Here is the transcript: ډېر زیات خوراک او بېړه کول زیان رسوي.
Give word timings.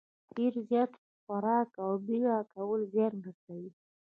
ډېر 0.35 0.53
زیات 0.69 0.91
خوراک 1.21 1.69
او 1.83 1.91
بېړه 2.05 2.37
کول 2.53 2.81
زیان 2.93 3.15
رسوي. 3.25 3.69